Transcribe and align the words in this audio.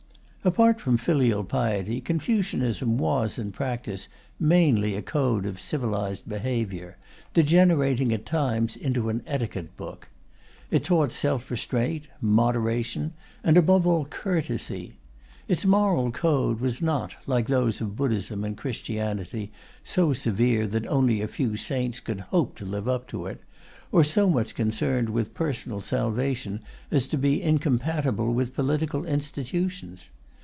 Apart 0.43 0.81
from 0.81 0.97
filial 0.97 1.43
piety, 1.43 2.01
Confucianism 2.01 2.97
was, 2.97 3.37
in 3.37 3.51
practice, 3.51 4.07
mainly 4.39 4.95
a 4.95 5.01
code 5.03 5.45
of 5.45 5.59
civilized 5.61 6.27
behaviour, 6.27 6.97
degenerating 7.35 8.11
at 8.11 8.25
times 8.25 8.75
into 8.75 9.09
an 9.09 9.21
etiquette 9.27 9.77
book. 9.77 10.07
It 10.71 10.83
taught 10.83 11.11
self 11.11 11.51
restraint, 11.51 12.07
moderation, 12.21 13.13
and 13.43 13.55
above 13.55 13.85
all 13.85 14.05
courtesy. 14.05 14.95
Its 15.47 15.63
moral 15.63 16.09
code 16.11 16.59
was 16.59 16.81
not, 16.81 17.13
like 17.27 17.45
those 17.45 17.79
of 17.79 17.95
Buddhism 17.95 18.43
and 18.43 18.57
Christianity, 18.57 19.51
so 19.83 20.11
severe 20.11 20.65
that 20.69 20.87
only 20.87 21.21
a 21.21 21.27
few 21.27 21.55
saints 21.55 21.99
could 21.99 22.21
hope 22.33 22.55
to 22.55 22.65
live 22.65 22.87
up 22.89 23.07
to 23.09 23.27
it, 23.27 23.41
or 23.91 24.03
so 24.03 24.27
much 24.27 24.55
concerned 24.55 25.09
with 25.09 25.35
personal 25.35 25.81
salvation 25.81 26.61
as 26.89 27.05
to 27.05 27.15
be 27.19 27.43
incompatible 27.43 28.33
with 28.33 28.55
political 28.55 29.05
institutions. 29.05 30.09